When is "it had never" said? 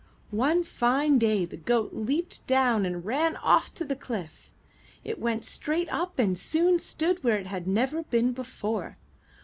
7.37-8.01